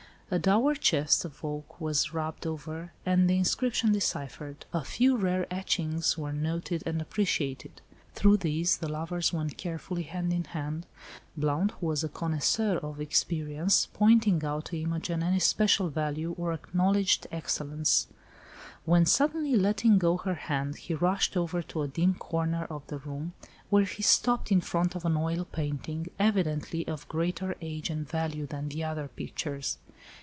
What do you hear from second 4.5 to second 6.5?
a few rare etchings were